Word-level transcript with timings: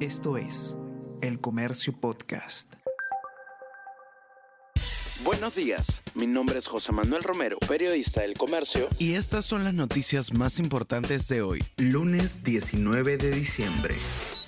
Esto 0.00 0.36
es 0.36 0.76
El 1.22 1.40
Comercio 1.40 1.98
Podcast. 1.98 2.74
Buenos 5.24 5.54
días, 5.54 6.02
mi 6.14 6.26
nombre 6.26 6.58
es 6.58 6.66
José 6.66 6.92
Manuel 6.92 7.22
Romero, 7.22 7.56
periodista 7.66 8.20
del 8.20 8.34
Comercio. 8.34 8.90
Y 8.98 9.14
estas 9.14 9.46
son 9.46 9.64
las 9.64 9.72
noticias 9.72 10.34
más 10.34 10.58
importantes 10.58 11.28
de 11.28 11.40
hoy, 11.40 11.64
lunes 11.78 12.44
19 12.44 13.16
de 13.16 13.30
diciembre. 13.30 13.94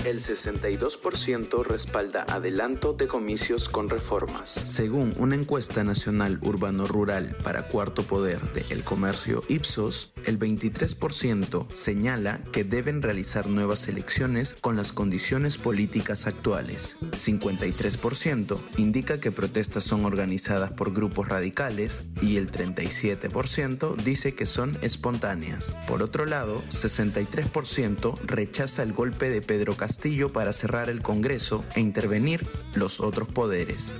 El 0.08 0.21
62% 0.21 1.67
respalda 1.67 2.22
adelanto 2.22 2.94
de 2.94 3.06
comicios 3.06 3.69
con 3.69 3.90
reformas. 3.90 4.48
Según 4.48 5.12
una 5.19 5.34
encuesta 5.34 5.84
nacional 5.84 6.38
urbano-rural 6.40 7.37
para 7.44 7.69
cuarto 7.69 8.04
poder 8.04 8.40
de 8.54 8.65
El 8.71 8.84
Comercio 8.84 9.42
Ipsos, 9.48 10.15
el 10.24 10.38
23% 10.38 11.71
señala 11.71 12.40
que 12.52 12.65
deben 12.65 13.02
realizar 13.02 13.48
nuevas 13.48 13.87
elecciones 13.88 14.54
con 14.58 14.76
las 14.76 14.94
condiciones 14.94 15.58
políticas 15.58 16.27
actuales. 16.27 16.97
53% 17.02 18.56
indica 18.79 19.20
que 19.20 19.30
protestas 19.30 19.84
son 19.84 20.06
organizadas 20.06 20.70
por 20.70 20.95
grupos 20.95 21.29
radicales 21.29 22.05
y 22.23 22.38
el 22.38 22.51
37% 22.51 23.95
dice 23.97 24.34
que 24.34 24.47
son 24.47 24.79
espontáneas. 24.80 25.77
Por 25.87 26.02
otro 26.02 26.25
lado, 26.25 26.62
63% 26.70 28.19
rechaza 28.25 28.83
el 28.83 28.95
golpe 28.95 29.29
de 29.29 29.43
Pedro 29.43 29.77
Castillo 29.77 29.98
Castillo 29.98 30.33
para 30.33 30.52
cerrar 30.52 30.91
el 30.91 31.02
Congreso 31.02 31.65
e 31.75 31.80
intervenir 31.80 32.48
los 32.73 33.01
otros 33.01 33.27
poderes. 33.27 33.97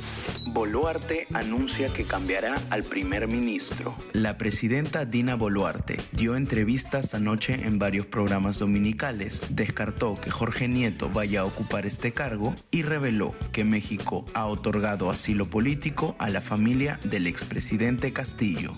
Boluarte 0.47 1.27
anuncia 1.35 1.93
que 1.93 2.05
cambiará 2.05 2.55
al 2.71 2.85
primer 2.85 3.27
ministro. 3.27 3.97
La 4.13 4.39
presidenta 4.39 5.07
Dina 5.07 5.35
Boluarte 5.35 6.01
dio 6.13 6.37
entrevistas 6.37 7.15
anoche 7.15 7.55
en 7.67 7.81
varios 7.81 8.07
programas 8.07 8.61
dominicales, 8.61 9.49
descartó 9.51 10.21
que 10.21 10.31
Jorge 10.31 10.69
Nieto 10.69 11.11
vaya 11.11 11.41
a 11.41 11.47
ocupar 11.47 11.85
este 11.85 12.13
cargo 12.13 12.55
y 12.71 12.83
reveló 12.85 13.35
que 13.51 13.65
México 13.65 14.25
ha 14.35 14.47
otorgado 14.47 15.11
asilo 15.11 15.51
político 15.51 16.15
a 16.21 16.29
la 16.29 16.41
familia 16.41 17.01
del 17.03 17.27
expresidente 17.27 18.13
Castillo. 18.13 18.73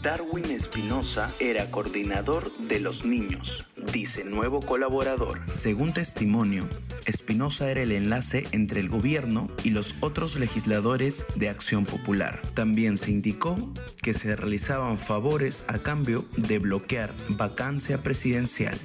Darwin 0.00 0.50
Espinosa 0.50 1.30
era 1.38 1.70
coordinador 1.70 2.50
de 2.56 2.80
los 2.80 3.04
niños, 3.04 3.68
dice 3.92 4.24
nuevo 4.24 4.60
colaborador. 4.60 5.40
Según 5.50 5.92
testimonio, 5.92 6.68
Espinosa 7.06 7.70
era 7.70 7.82
el 7.82 7.92
enlace 7.92 8.46
entre 8.52 8.80
el 8.80 8.88
gobierno 8.88 9.48
y 9.64 9.70
los 9.70 9.96
otros 10.00 10.38
legisladores 10.38 11.26
de 11.34 11.48
Acción 11.48 11.84
Popular. 11.84 12.40
También 12.54 12.98
se 12.98 13.10
indicó 13.10 13.72
que 14.02 14.14
se 14.14 14.36
realizaban 14.36 14.98
favores 14.98 15.64
a 15.68 15.78
cambio 15.78 16.26
de 16.36 16.58
bloquear 16.58 17.14
vacancia 17.30 18.02
presidencial. 18.02 18.78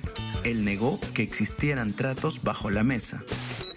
Él 0.44 0.64
negó 0.64 1.00
que 1.14 1.24
existieran 1.24 1.94
tratos 1.94 2.44
bajo 2.44 2.70
la 2.70 2.84
mesa. 2.84 3.24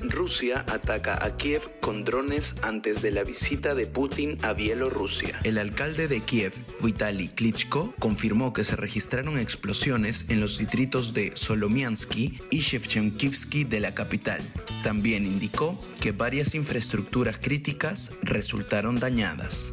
Rusia 0.02 0.64
ataca 0.68 1.24
a 1.24 1.36
Kiev 1.36 1.62
con 1.80 2.04
drones 2.04 2.56
antes 2.62 3.02
de 3.02 3.10
la 3.10 3.22
visita 3.22 3.74
de 3.74 3.86
Putin 3.86 4.38
a 4.42 4.52
Bielorrusia. 4.52 5.38
El 5.44 5.58
alcalde 5.58 6.08
de 6.08 6.20
Kiev, 6.20 6.52
Vitaly 6.82 7.28
Klitschko, 7.28 7.94
confirmó 7.98 8.52
que 8.52 8.64
se 8.64 8.76
registraron 8.76 9.38
explosiones 9.38 10.26
en 10.28 10.40
los 10.40 10.58
distritos 10.58 11.12
de 11.14 11.32
Solomiansky 11.34 12.38
y 12.50 12.60
Shevchenkivsky 12.60 13.64
de 13.64 13.80
la 13.80 13.94
capital. 13.94 14.40
También 14.82 15.26
indicó 15.26 15.80
que 16.00 16.12
varias 16.12 16.54
infraestructuras 16.54 17.38
críticas 17.38 18.12
resultaron 18.22 18.98
dañadas. 18.98 19.72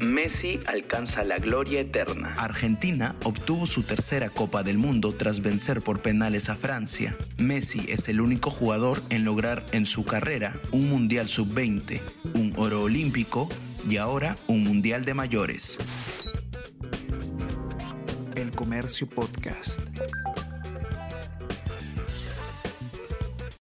Messi 0.00 0.60
alcanza 0.66 1.24
la 1.24 1.38
gloria 1.38 1.80
eterna. 1.80 2.34
Argentina 2.36 3.16
obtuvo 3.24 3.66
su 3.66 3.82
tercera 3.82 4.30
Copa 4.30 4.62
del 4.62 4.78
Mundo 4.78 5.14
tras 5.14 5.40
vencer 5.40 5.82
por 5.82 6.00
penales 6.00 6.48
a 6.48 6.54
Francia. 6.54 7.16
Messi 7.36 7.86
es 7.88 8.08
el 8.08 8.20
único 8.20 8.50
jugador 8.50 9.02
en 9.10 9.24
lograr 9.24 9.66
en 9.72 9.86
su 9.86 10.04
carrera 10.04 10.54
un 10.70 10.88
Mundial 10.88 11.28
sub-20, 11.28 12.00
un 12.34 12.54
oro 12.56 12.82
olímpico 12.82 13.48
y 13.88 13.96
ahora 13.96 14.36
un 14.46 14.62
Mundial 14.62 15.04
de 15.04 15.14
mayores. 15.14 15.78
El 18.36 18.52
Comercio 18.52 19.08
Podcast. 19.08 19.80